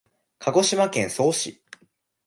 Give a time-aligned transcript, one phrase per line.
[0.39, 1.61] 鹿児島県曽於市